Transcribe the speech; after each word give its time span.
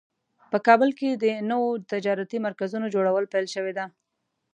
په 0.51 0.57
کابل 0.67 0.89
کې 0.99 1.09
د 1.11 1.25
نوو 1.51 1.69
تجارتي 1.91 2.37
مرکزونو 2.47 2.91
جوړول 2.95 3.25
پیل 3.33 3.45
شوی 3.55 3.73
ده 3.77 3.85